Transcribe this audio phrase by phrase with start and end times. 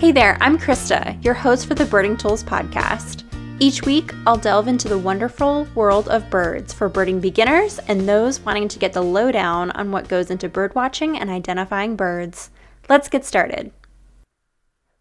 [0.00, 3.22] Hey there, I'm Krista, your host for the Birding Tools podcast.
[3.58, 8.40] Each week, I'll delve into the wonderful world of birds for birding beginners and those
[8.40, 12.48] wanting to get the lowdown on what goes into birdwatching and identifying birds.
[12.88, 13.72] Let's get started.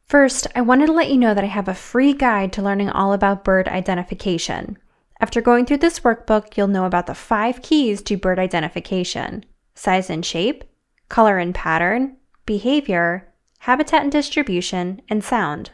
[0.05, 2.89] First, I wanted to let you know that I have a free guide to learning
[2.89, 4.77] all about bird identification.
[5.21, 10.09] After going through this workbook, you'll know about the five keys to bird identification size
[10.09, 10.65] and shape,
[11.07, 13.28] color and pattern, behavior,
[13.59, 15.71] habitat and distribution, and sound.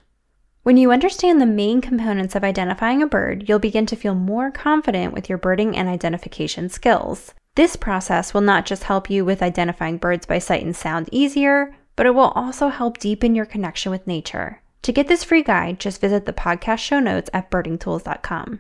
[0.63, 4.49] When you understand the main components of identifying a bird, you'll begin to feel more
[4.49, 7.34] confident with your birding and identification skills.
[7.55, 11.75] This process will not just help you with identifying birds by sight and sound easier,
[11.95, 14.61] but it will also help deepen your connection with nature.
[14.81, 18.59] To get this free guide, just visit the podcast show notes at birdingtools.com.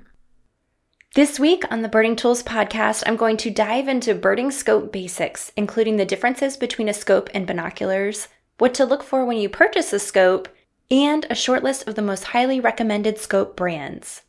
[1.15, 5.51] This week on the Birding Tools podcast, I'm going to dive into birding scope basics,
[5.55, 9.91] including the differences between a scope and binoculars, what to look for when you purchase
[9.93, 10.47] a scope,
[10.89, 14.21] and a short list of the most highly recommended scope brands.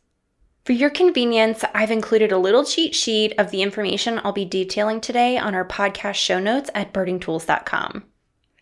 [0.65, 4.99] For your convenience, I've included a little cheat sheet of the information I'll be detailing
[4.99, 8.03] today on our podcast show notes at birdingtools.com.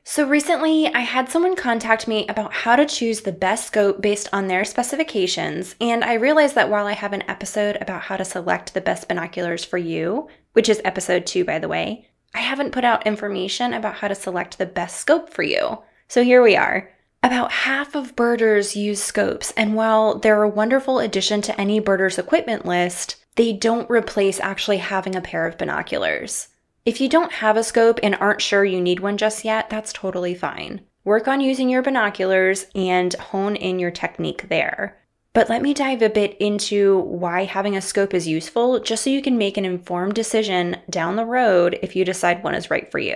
[0.04, 4.30] So recently, I had someone contact me about how to choose the best scope based
[4.32, 8.24] on their specifications, and I realized that while I have an episode about how to
[8.24, 12.74] select the best binoculars for you, which is episode two, by the way, I haven't
[12.74, 15.80] put out information about how to select the best scope for you.
[16.10, 16.92] So here we are.
[17.24, 22.20] About half of birders use scopes, and while they're a wonderful addition to any birder's
[22.20, 26.50] equipment list, they don't replace actually having a pair of binoculars.
[26.86, 29.94] If you don't have a scope and aren't sure you need one just yet, that's
[29.94, 30.82] totally fine.
[31.06, 35.02] Work on using your binoculars and hone in your technique there.
[35.36, 39.10] But let me dive a bit into why having a scope is useful, just so
[39.10, 42.90] you can make an informed decision down the road if you decide one is right
[42.90, 43.16] for you.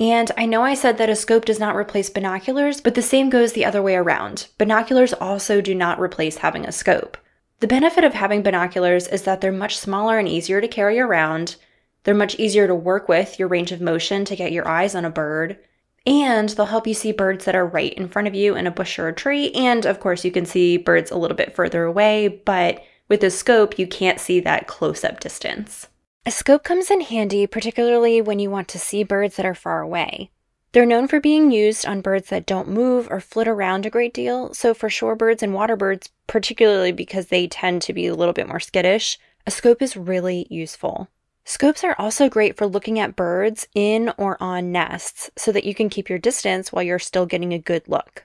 [0.00, 3.30] And I know I said that a scope does not replace binoculars, but the same
[3.30, 4.48] goes the other way around.
[4.58, 7.16] Binoculars also do not replace having a scope.
[7.60, 11.54] The benefit of having binoculars is that they're much smaller and easier to carry around.
[12.02, 15.04] They're much easier to work with your range of motion to get your eyes on
[15.04, 15.60] a bird.
[16.06, 18.70] And they'll help you see birds that are right in front of you in a
[18.70, 19.50] bush or a tree.
[19.52, 23.30] And of course, you can see birds a little bit further away, but with a
[23.30, 25.88] scope, you can't see that close up distance.
[26.26, 29.80] A scope comes in handy, particularly when you want to see birds that are far
[29.80, 30.30] away.
[30.72, 34.12] They're known for being used on birds that don't move or flit around a great
[34.12, 38.48] deal, so for shorebirds and waterbirds, particularly because they tend to be a little bit
[38.48, 41.08] more skittish, a scope is really useful.
[41.46, 45.74] Scopes are also great for looking at birds in or on nests so that you
[45.74, 48.24] can keep your distance while you're still getting a good look.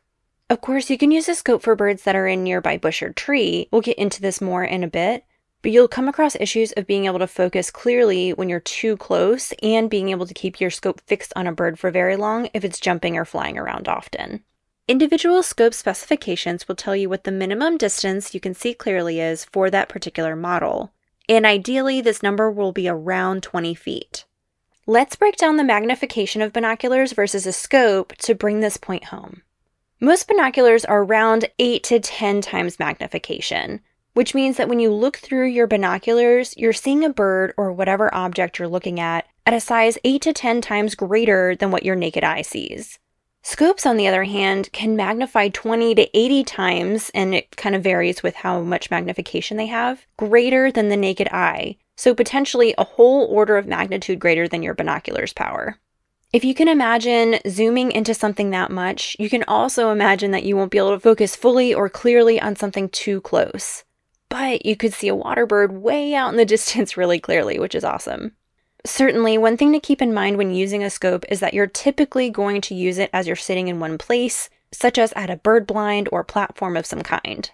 [0.50, 3.12] Of course, you can use a scope for birds that are in nearby bush or
[3.12, 3.68] tree.
[3.72, 5.26] We'll get into this more in a bit,
[5.62, 9.52] but you'll come across issues of being able to focus clearly when you're too close
[9.62, 12.64] and being able to keep your scope fixed on a bird for very long if
[12.64, 14.46] it's jumping or flying around often.
[14.88, 19.44] Individual scope specifications will tell you what the minimum distance you can see clearly is
[19.44, 20.94] for that particular model
[21.30, 24.26] and ideally this number will be around 20 feet.
[24.88, 29.44] Let's break down the magnification of binoculars versus a scope to bring this point home.
[30.02, 33.82] Most binoculars are around 8 to 10 times magnification,
[34.14, 38.14] which means that when you look through your binoculars, you're seeing a bird or whatever
[38.16, 41.96] object you're looking at at a size 8 to 10 times greater than what your
[41.96, 42.98] naked eye sees.
[43.42, 47.84] Scopes, on the other hand, can magnify 20 to 80 times, and it kind of
[47.84, 52.84] varies with how much magnification they have, greater than the naked eye, so potentially a
[52.84, 55.80] whole order of magnitude greater than your binoculars power.
[56.32, 60.56] If you can imagine zooming into something that much, you can also imagine that you
[60.56, 63.84] won't be able to focus fully or clearly on something too close.
[64.30, 67.74] But you could see a water bird way out in the distance really clearly, which
[67.74, 68.34] is awesome.
[68.86, 72.30] Certainly, one thing to keep in mind when using a scope is that you're typically
[72.30, 75.68] going to use it as you're sitting in one place, such as at a bird
[75.68, 77.52] blind or platform of some kind.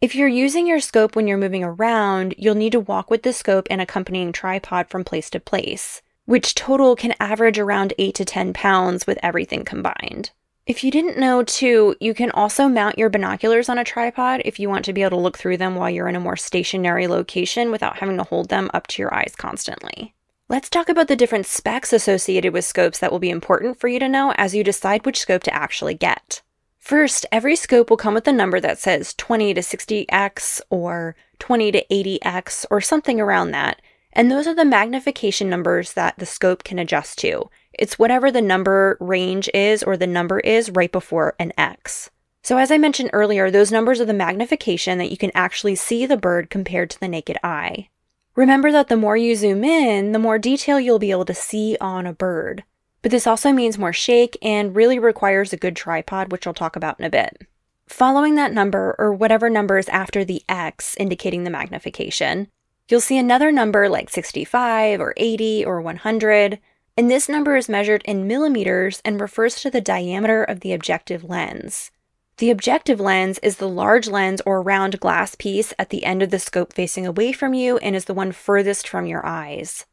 [0.00, 3.32] If you're using your scope when you're moving around, you'll need to walk with the
[3.32, 8.24] scope and accompanying tripod from place to place, which total can average around 8 to
[8.24, 10.30] 10 pounds with everything combined.
[10.66, 14.60] If you didn't know, too, you can also mount your binoculars on a tripod if
[14.60, 17.08] you want to be able to look through them while you're in a more stationary
[17.08, 20.14] location without having to hold them up to your eyes constantly.
[20.50, 23.98] Let's talk about the different specs associated with scopes that will be important for you
[23.98, 26.40] to know as you decide which scope to actually get.
[26.78, 31.72] First, every scope will come with a number that says 20 to 60x or 20
[31.72, 33.82] to 80x or something around that.
[34.14, 37.50] And those are the magnification numbers that the scope can adjust to.
[37.74, 42.08] It's whatever the number range is or the number is right before an X.
[42.42, 46.06] So, as I mentioned earlier, those numbers are the magnification that you can actually see
[46.06, 47.90] the bird compared to the naked eye.
[48.38, 51.76] Remember that the more you zoom in, the more detail you'll be able to see
[51.80, 52.62] on a bird.
[53.02, 56.76] But this also means more shake and really requires a good tripod, which I'll talk
[56.76, 57.48] about in a bit.
[57.88, 62.46] Following that number, or whatever number is after the X indicating the magnification,
[62.88, 66.60] you'll see another number like 65 or 80 or 100,
[66.96, 71.24] and this number is measured in millimeters and refers to the diameter of the objective
[71.24, 71.90] lens.
[72.38, 76.30] The objective lens is the large lens or round glass piece at the end of
[76.30, 79.86] the scope facing away from you and is the one furthest from your eyes.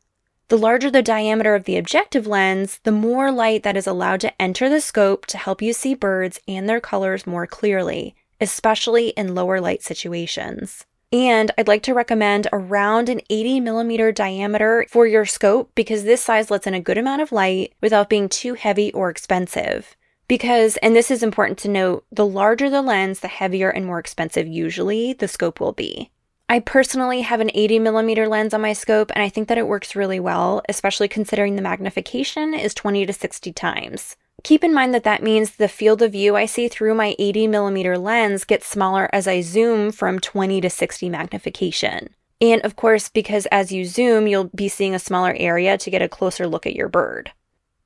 [0.50, 4.42] The larger the diameter of the objective lens, the more light that is allowed to
[4.42, 9.33] enter the scope to help you see birds and their colors more clearly, especially in
[9.33, 10.86] lower light situations.
[11.12, 16.21] And I'd like to recommend around an 80 millimeter diameter for your scope because this
[16.21, 19.95] size lets in a good amount of light without being too heavy or expensive.
[20.27, 24.00] Because, and this is important to note, the larger the lens, the heavier and more
[24.00, 26.10] expensive usually the scope will be.
[26.48, 29.68] I personally have an 80 millimeter lens on my scope, and I think that it
[29.68, 34.16] works really well, especially considering the magnification is 20 to 60 times.
[34.44, 37.48] Keep in mind that that means the field of view I see through my 80
[37.48, 42.10] millimeter lens gets smaller as I zoom from 20 to 60 magnification.
[42.39, 46.04] And of course, because as you zoom, you'll be seeing a smaller area to get
[46.04, 47.31] a closer look at your bird.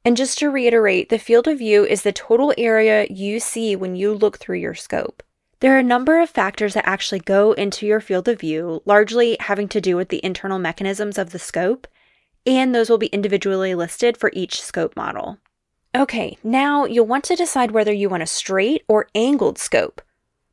[0.05, 3.95] And just to reiterate, the field of view is the total area you see when
[3.95, 5.23] you look through your scope.
[5.59, 9.35] There are a number of factors that actually go into your field of view, largely
[9.41, 11.85] having to do with the internal mechanisms of the scope,
[12.45, 15.37] and those will be individually listed for each scope model.
[15.93, 20.01] Okay, now you'll want to decide whether you want a straight or angled scope.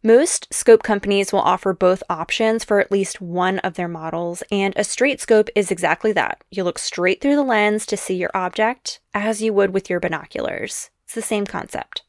[0.07, 4.73] Most scope companies will offer both options for at least one of their models, and
[4.77, 6.45] a straight scope is exactly that.
[6.49, 9.99] You look straight through the lens to see your object as you would with your
[9.99, 10.91] binoculars.
[11.07, 12.05] It's the same concept.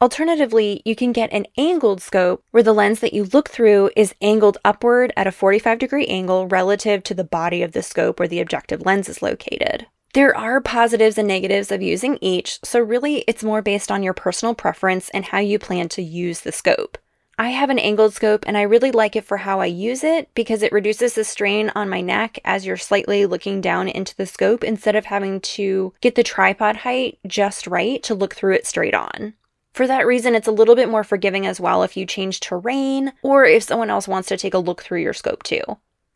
[0.00, 4.14] Alternatively, you can get an angled scope where the lens that you look through is
[4.22, 8.28] angled upward at a 45 degree angle relative to the body of the scope where
[8.28, 9.86] the objective lens is located.
[10.14, 14.14] There are positives and negatives of using each, so really it's more based on your
[14.14, 16.96] personal preference and how you plan to use the scope.
[17.36, 20.28] I have an angled scope and I really like it for how I use it
[20.34, 24.26] because it reduces the strain on my neck as you're slightly looking down into the
[24.26, 28.66] scope instead of having to get the tripod height just right to look through it
[28.66, 29.34] straight on.
[29.72, 33.12] For that reason, it's a little bit more forgiving as well if you change terrain
[33.22, 35.62] or if someone else wants to take a look through your scope too.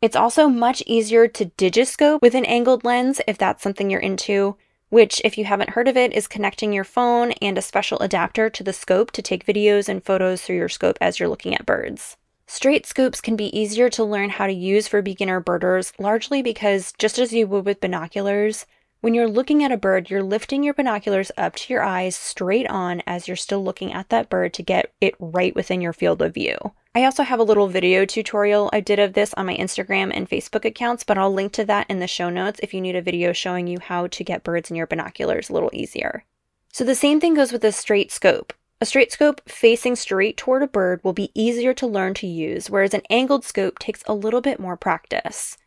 [0.01, 4.55] It's also much easier to digiscope with an angled lens if that's something you're into,
[4.89, 8.49] which, if you haven't heard of it, is connecting your phone and a special adapter
[8.49, 11.65] to the scope to take videos and photos through your scope as you're looking at
[11.65, 12.17] birds.
[12.47, 16.93] Straight scopes can be easier to learn how to use for beginner birders, largely because,
[16.97, 18.65] just as you would with binoculars,
[19.01, 22.67] when you're looking at a bird, you're lifting your binoculars up to your eyes straight
[22.69, 26.21] on as you're still looking at that bird to get it right within your field
[26.21, 26.57] of view.
[26.93, 30.29] I also have a little video tutorial I did of this on my Instagram and
[30.29, 33.01] Facebook accounts, but I'll link to that in the show notes if you need a
[33.01, 36.25] video showing you how to get birds in your binoculars a little easier.
[36.73, 38.53] So the same thing goes with a straight scope.
[38.81, 42.69] A straight scope facing straight toward a bird will be easier to learn to use,
[42.69, 45.57] whereas an angled scope takes a little bit more practice.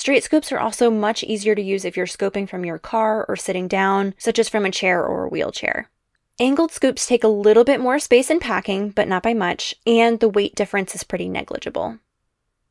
[0.00, 3.36] Straight scopes are also much easier to use if you're scoping from your car or
[3.36, 5.90] sitting down, such as from a chair or a wheelchair.
[6.40, 10.18] Angled scopes take a little bit more space in packing, but not by much, and
[10.18, 11.98] the weight difference is pretty negligible.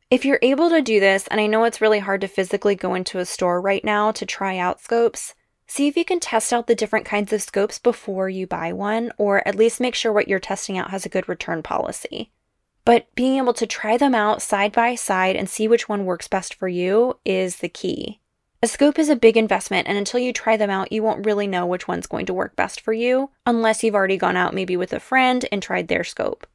[0.09, 2.95] If you're able to do this, and I know it's really hard to physically go
[2.95, 5.35] into a store right now to try out scopes,
[5.67, 9.11] see if you can test out the different kinds of scopes before you buy one,
[9.19, 12.31] or at least make sure what you're testing out has a good return policy.
[12.89, 16.27] But being able to try them out side by side and see which one works
[16.27, 18.19] best for you is the key.
[18.63, 21.45] A scope is a big investment, and until you try them out, you won't really
[21.45, 24.75] know which one's going to work best for you, unless you've already gone out maybe
[24.75, 26.47] with a friend and tried their scope.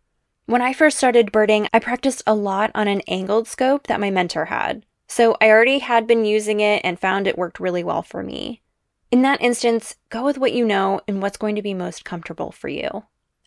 [0.46, 4.10] When I first started birding, I practiced a lot on an angled scope that my
[4.10, 4.84] mentor had.
[5.06, 8.60] So I already had been using it and found it worked really well for me.
[9.12, 12.50] In that instance, go with what you know and what's going to be most comfortable
[12.50, 13.04] for you.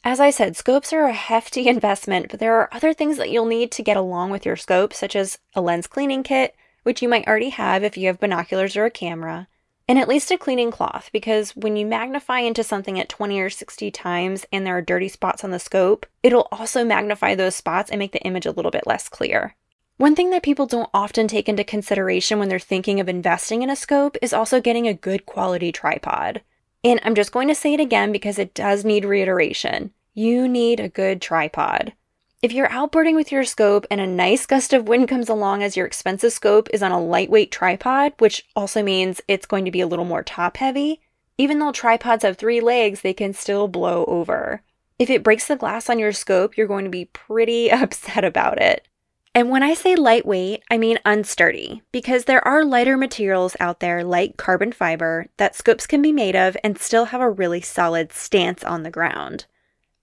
[0.09, 3.45] As I said, scopes are a hefty investment, but there are other things that you'll
[3.45, 7.09] need to get along with your scope, such as a lens cleaning kit, which you
[7.09, 9.49] might already have if you have binoculars or a camera,
[9.85, 13.49] and at least a cleaning cloth, because when you magnify into something at 20 or
[13.49, 17.91] 60 times and there are dirty spots on the scope, it'll also magnify those spots
[17.91, 19.57] and make the image a little bit less clear.
[19.97, 23.69] One thing that people don't often take into consideration when they're thinking of investing in
[23.69, 26.43] a scope is also getting a good quality tripod.
[26.81, 29.91] And I'm just going to say it again because it does need reiteration.
[30.19, 31.93] You need a good tripod.
[32.41, 35.77] If you're outboarding with your scope and a nice gust of wind comes along as
[35.77, 39.79] your expensive scope is on a lightweight tripod, which also means it's going to be
[39.79, 41.01] a little more top heavy,
[41.37, 44.63] even though tripods have three legs, they can still blow over.
[44.97, 48.59] If it breaks the glass on your scope, you're going to be pretty upset about
[48.59, 48.87] it.
[49.35, 54.03] And when I say lightweight, I mean unsturdy, because there are lighter materials out there
[54.03, 58.11] like carbon fiber that scopes can be made of and still have a really solid
[58.11, 59.45] stance on the ground.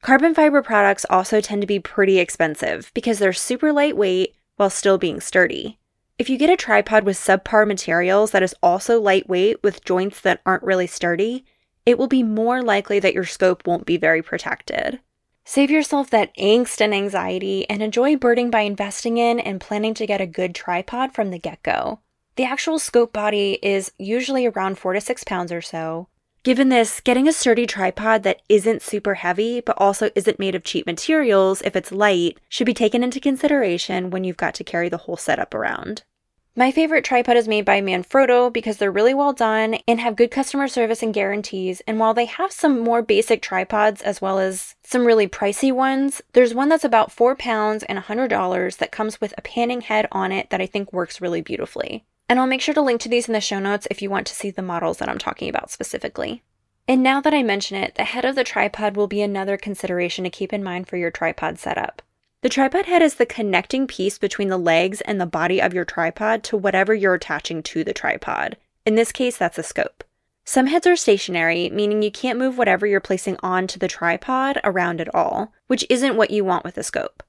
[0.05, 4.99] Carbon fiber products also tend to be pretty expensive because they're super lightweight while still
[4.99, 5.79] being sturdy.
[6.19, 10.43] If you get a tripod with subpar materials that is also lightweight with joints that
[10.45, 11.47] aren't really sturdy,
[11.87, 15.01] it will be more likely that your scope won't be very protected.
[15.47, 20.07] Save yourself that angst and anxiety and enjoy birding by investing in and planning to
[20.07, 22.01] get a good tripod from the get go.
[22.37, 26.09] The actual scope body is usually around 4 to 6 pounds or so.
[26.45, 30.63] Given this, getting a sturdy tripod that isn't super heavy but also isn't made of
[30.63, 34.91] cheap materials if it's light should be taken into consideration when you've got to carry
[34.91, 36.03] the whole setup around.
[36.55, 40.31] My favorite tripod is made by Manfrotto because they're really well done and have good
[40.31, 41.81] customer service and guarantees.
[41.87, 46.21] And while they have some more basic tripods as well as some really pricey ones,
[46.35, 50.31] there's one that's about four pounds and $100 that comes with a panning head on
[50.31, 52.05] it that I think works really beautifully.
[52.29, 54.27] And I'll make sure to link to these in the show notes if you want
[54.29, 56.43] to see the models that I'm talking about specifically.
[56.87, 60.25] And now that I mention it, the head of the tripod will be another consideration
[60.25, 62.03] to keep in mind for your tripod setup.
[62.43, 65.87] The tripod head is the connecting piece between the legs and the body of your
[65.87, 68.59] tripod to whatever you're attaching to the tripod.
[68.85, 70.05] In this case, that's a scope.
[70.45, 75.01] Some heads are stationary, meaning you can't move whatever you're placing onto the tripod around
[75.01, 77.23] at all, which isn't what you want with a scope.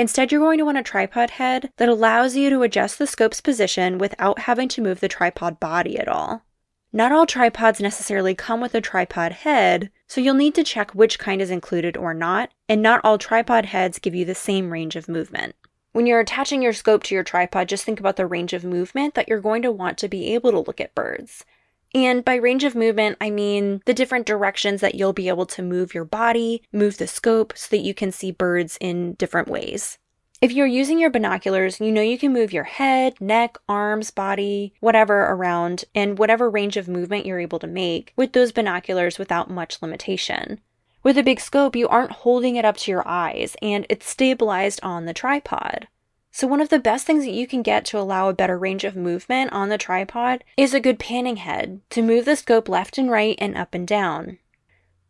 [0.00, 3.42] Instead, you're going to want a tripod head that allows you to adjust the scope's
[3.42, 6.42] position without having to move the tripod body at all.
[6.90, 11.18] Not all tripods necessarily come with a tripod head, so you'll need to check which
[11.18, 14.96] kind is included or not, and not all tripod heads give you the same range
[14.96, 15.54] of movement.
[15.92, 19.12] When you're attaching your scope to your tripod, just think about the range of movement
[19.16, 21.44] that you're going to want to be able to look at birds.
[21.94, 25.62] And by range of movement, I mean the different directions that you'll be able to
[25.62, 29.98] move your body, move the scope so that you can see birds in different ways.
[30.40, 34.72] If you're using your binoculars, you know you can move your head, neck, arms, body,
[34.80, 39.50] whatever around, and whatever range of movement you're able to make with those binoculars without
[39.50, 40.60] much limitation.
[41.02, 44.80] With a big scope, you aren't holding it up to your eyes and it's stabilized
[44.82, 45.88] on the tripod.
[46.32, 48.84] So, one of the best things that you can get to allow a better range
[48.84, 52.98] of movement on the tripod is a good panning head to move the scope left
[52.98, 54.38] and right and up and down.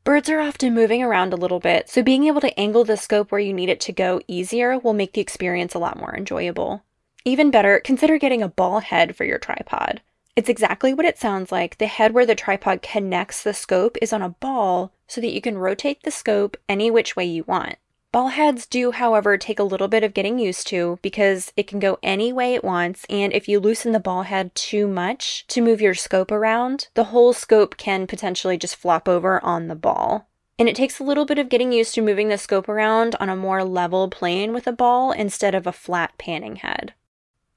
[0.02, 3.30] Birds are often moving around a little bit, so being able to angle the scope
[3.30, 6.82] where you need it to go easier will make the experience a lot more enjoyable.
[7.26, 10.00] Even better, consider getting a ball head for your tripod.
[10.36, 11.76] It's exactly what it sounds like.
[11.76, 15.42] The head where the tripod connects the scope is on a ball so that you
[15.42, 17.76] can rotate the scope any which way you want.
[18.12, 21.78] Ball heads do, however, take a little bit of getting used to because it can
[21.78, 25.62] go any way it wants, and if you loosen the ball head too much to
[25.62, 30.28] move your scope around, the whole scope can potentially just flop over on the ball.
[30.58, 33.28] And it takes a little bit of getting used to moving the scope around on
[33.28, 36.94] a more level plane with a ball instead of a flat panning head.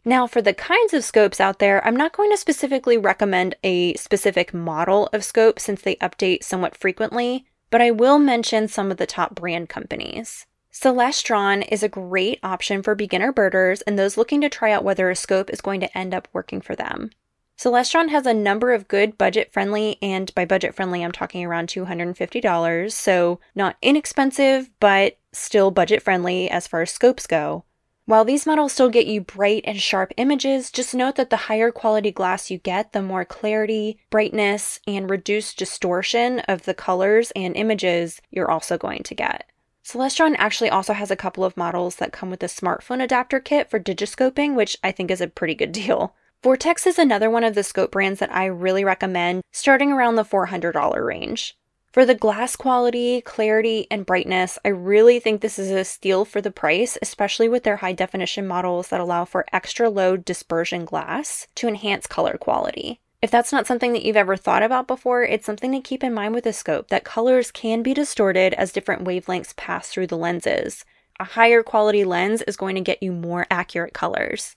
[0.05, 3.95] Now, for the kinds of scopes out there, I'm not going to specifically recommend a
[3.95, 8.98] specific model of scope since they update somewhat frequently, but I will mention some of
[8.98, 10.46] the top brand companies.
[10.72, 15.10] Celestron is a great option for beginner birders and those looking to try out whether
[15.10, 17.10] a scope is going to end up working for them.
[17.58, 21.68] Celestron has a number of good budget friendly, and by budget friendly, I'm talking around
[21.70, 27.65] $250, so not inexpensive, but still budget friendly as far as scopes go.
[28.05, 31.72] While these models still get you bright and sharp images, just note that the higher
[31.72, 37.55] quality glass you get, the more clarity, brightness, and reduced distortion of the colors and
[37.55, 39.50] images you're also going to get.
[39.86, 43.69] Celestron actually also has a couple of models that come with a smartphone adapter kit
[43.69, 46.13] for digiscoping, which I think is a pretty good deal.
[46.43, 50.25] Vortex is another one of the scope brands that I really recommend, starting around the
[50.25, 51.57] $400 range.
[51.93, 56.41] For the glass quality, clarity, and brightness, I really think this is a steal for
[56.41, 61.47] the price, especially with their high definition models that allow for extra low dispersion glass
[61.53, 63.00] to enhance color quality.
[63.21, 66.15] If that's not something that you've ever thought about before, it's something to keep in
[66.15, 70.17] mind with a scope that colors can be distorted as different wavelengths pass through the
[70.17, 70.83] lenses.
[71.19, 74.55] A higher quality lens is going to get you more accurate colors.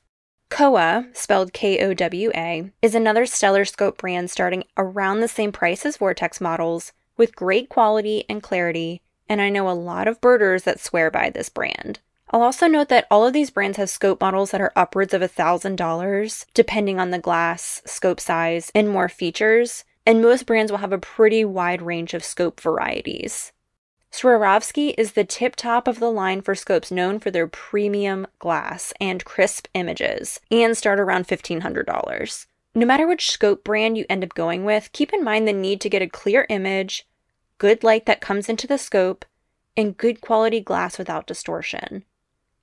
[0.48, 5.52] Kowa, spelled K O W A, is another stellar scope brand starting around the same
[5.52, 10.20] price as Vortex models, with great quality and clarity, and I know a lot of
[10.20, 12.00] birders that swear by this brand.
[12.30, 15.22] I'll also note that all of these brands have scope models that are upwards of
[15.22, 20.92] $1,000, depending on the glass, scope size, and more features, and most brands will have
[20.92, 23.52] a pretty wide range of scope varieties.
[24.12, 28.92] Swarovski is the tip top of the line for scopes known for their premium glass
[29.00, 32.46] and crisp images, and start around $1,500.
[32.76, 35.80] No matter which scope brand you end up going with, keep in mind the need
[35.80, 37.08] to get a clear image,
[37.56, 39.24] good light that comes into the scope,
[39.78, 42.04] and good quality glass without distortion.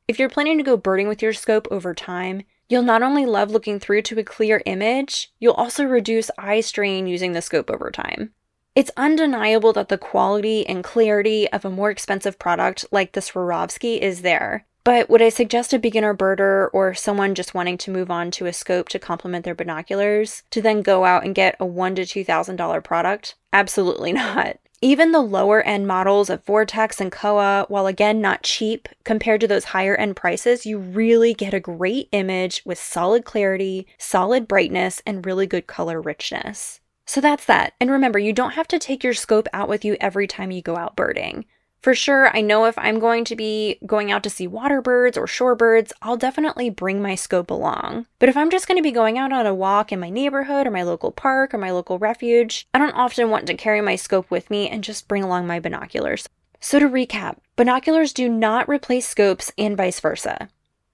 [0.08, 3.50] If you're planning to go birding with your scope over time, you'll not only love
[3.50, 7.89] looking through to a clear image, you'll also reduce eye strain using the scope over
[7.89, 8.34] time.
[8.75, 13.98] It's undeniable that the quality and clarity of a more expensive product like the Swarovski
[13.98, 14.67] is there.
[14.83, 18.47] But would I suggest a beginner birder or someone just wanting to move on to
[18.47, 22.05] a scope to complement their binoculars to then go out and get a one to
[22.05, 23.35] two thousand dollar product?
[23.53, 24.57] Absolutely not.
[24.81, 29.47] Even the lower end models of Vortex and Kowa, while again not cheap compared to
[29.47, 35.01] those higher end prices, you really get a great image with solid clarity, solid brightness,
[35.05, 36.81] and really good color richness.
[37.05, 37.73] So that's that.
[37.79, 40.61] And remember, you don't have to take your scope out with you every time you
[40.61, 41.45] go out birding.
[41.83, 45.17] For sure, I know if I'm going to be going out to see water birds
[45.17, 48.05] or shorebirds, I'll definitely bring my scope along.
[48.19, 50.65] But if I'm just going to be going out on a walk in my neighborhood
[50.65, 53.97] or my local park or my local refuge, I don't often want to carry my
[53.97, 56.29] scope with me and just bring along my binoculars.
[56.61, 60.47] So to recap, binoculars do not replace scopes and vice versa.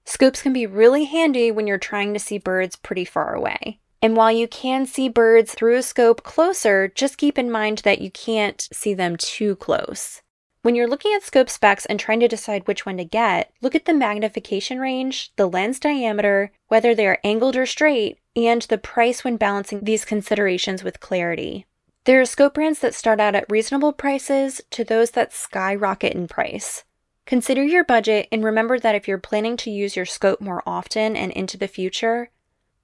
[0.04, 3.78] Scopes can be really handy when you're trying to see birds pretty far away.
[4.02, 8.00] And while you can see birds through a scope closer, just keep in mind that
[8.00, 10.20] you can't see them too close.
[10.62, 13.74] When you're looking at scope specs and trying to decide which one to get, look
[13.74, 18.76] at the magnification range, the lens diameter, whether they are angled or straight, and the
[18.76, 21.64] price when balancing these considerations with clarity.
[22.04, 26.28] There are scope brands that start out at reasonable prices to those that skyrocket in
[26.28, 26.84] price.
[27.24, 31.16] Consider your budget and remember that if you're planning to use your scope more often
[31.16, 32.28] and into the future,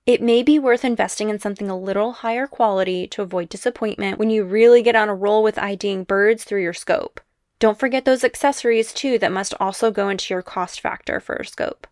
[0.06, 4.30] it may be worth investing in something a little higher quality to avoid disappointment when
[4.30, 7.20] you really get on a roll with IDing birds through your scope.
[7.58, 11.46] Don't forget those accessories too that must also go into your cost factor for a
[11.46, 11.86] scope.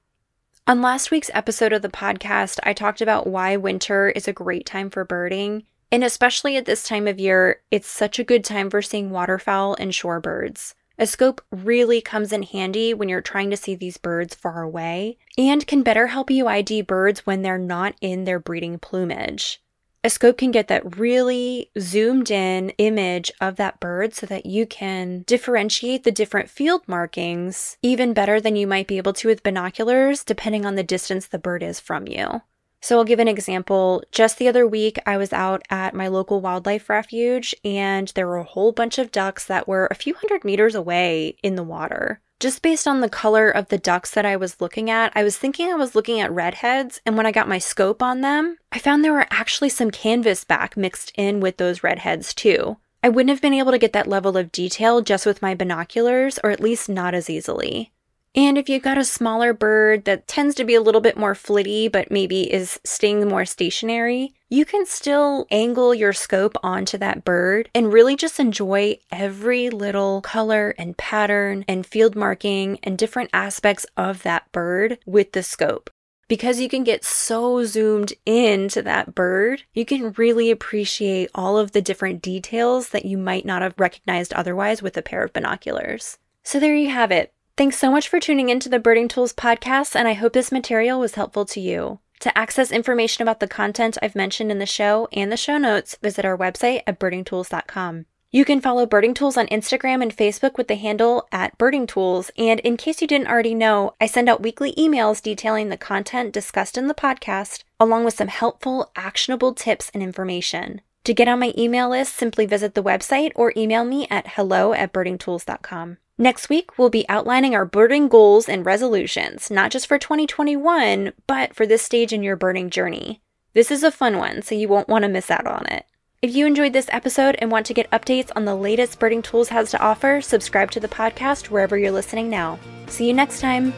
[0.66, 4.66] On last week's episode of the podcast, I talked about why winter is a great
[4.66, 8.68] time for birding, and especially at this time of year, it's such a good time
[8.68, 10.75] for seeing waterfowl and shorebirds.
[10.99, 15.18] A scope really comes in handy when you're trying to see these birds far away
[15.37, 19.62] and can better help you ID birds when they're not in their breeding plumage.
[20.04, 24.67] A scope can get that really zoomed in image of that bird so that you
[24.67, 29.43] can differentiate the different field markings even better than you might be able to with
[29.43, 32.43] binoculars, depending on the distance the bird is from you.
[32.82, 34.02] So I'll give an example.
[34.12, 38.36] Just the other week, I was out at my local wildlife refuge and there were
[38.36, 42.21] a whole bunch of ducks that were a few hundred meters away in the water.
[42.40, 45.38] Just based on the color of the ducks that I was looking at, I was
[45.38, 48.78] thinking I was looking at redheads, and when I got my scope on them, I
[48.78, 52.76] found there were actually some canvasback mixed in with those redheads too.
[53.02, 56.38] I wouldn't have been able to get that level of detail just with my binoculars,
[56.42, 57.92] or at least not as easily.
[58.36, 61.36] And if you've got a smaller bird that tends to be a little bit more
[61.36, 67.25] flitty, but maybe is staying more stationary, you can still angle your scope onto that
[67.25, 73.30] bird and really just enjoy every little color and pattern and field marking and different
[73.32, 75.90] aspects of that bird with the scope.
[76.26, 81.73] Because you can get so zoomed into that bird, you can really appreciate all of
[81.73, 86.18] the different details that you might not have recognized otherwise with a pair of binoculars.
[86.42, 87.32] So there you have it.
[87.56, 90.99] Thanks so much for tuning into the Birding Tools podcast, and I hope this material
[90.99, 92.00] was helpful to you.
[92.19, 95.97] To access information about the content I've mentioned in the show and the show notes,
[96.02, 98.06] visit our website at birdingtools.com.
[98.32, 102.32] You can follow Birding Tools on Instagram and Facebook with the handle at Birding Tools.
[102.36, 106.32] And in case you didn't already know, I send out weekly emails detailing the content
[106.32, 110.80] discussed in the podcast, along with some helpful, actionable tips and information.
[111.04, 114.73] To get on my email list, simply visit the website or email me at hello
[114.73, 115.99] at birdingtools.com.
[116.17, 121.57] Next week, we'll be outlining our birding goals and resolutions, not just for 2021, but
[121.57, 123.21] for this stage in your birding journey.
[123.53, 125.87] This is a fun one, so you won't want to miss out on it.
[126.23, 129.49] If you enjoyed this episode and want to get updates on the latest Birding Tools
[129.49, 132.61] has to offer, subscribe to the podcast wherever you're listening now.
[132.87, 133.75] See you next time.